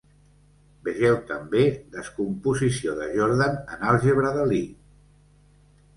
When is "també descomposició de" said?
1.31-3.07